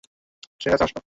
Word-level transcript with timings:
সে 0.61 0.67
কাছে 0.71 0.83
আসলো। 0.83 0.99